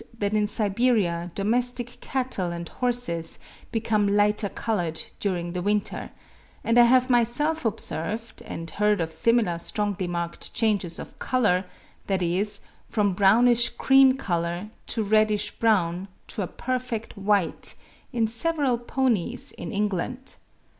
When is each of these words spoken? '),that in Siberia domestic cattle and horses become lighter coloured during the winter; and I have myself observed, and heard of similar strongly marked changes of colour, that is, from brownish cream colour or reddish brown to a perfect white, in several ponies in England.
'),that 0.17 0.33
in 0.33 0.47
Siberia 0.47 1.29
domestic 1.35 1.99
cattle 2.01 2.51
and 2.51 2.67
horses 2.67 3.37
become 3.71 4.07
lighter 4.07 4.49
coloured 4.49 5.03
during 5.19 5.53
the 5.53 5.61
winter; 5.61 6.09
and 6.63 6.79
I 6.79 6.85
have 6.85 7.11
myself 7.11 7.65
observed, 7.65 8.41
and 8.41 8.67
heard 8.67 8.99
of 8.99 9.13
similar 9.13 9.59
strongly 9.59 10.07
marked 10.07 10.55
changes 10.55 10.97
of 10.97 11.19
colour, 11.19 11.65
that 12.07 12.23
is, 12.23 12.61
from 12.89 13.13
brownish 13.13 13.69
cream 13.69 14.17
colour 14.17 14.71
or 14.97 15.03
reddish 15.03 15.51
brown 15.59 16.07
to 16.29 16.41
a 16.41 16.47
perfect 16.47 17.15
white, 17.15 17.75
in 18.11 18.25
several 18.27 18.79
ponies 18.79 19.51
in 19.51 19.71
England. 19.71 20.37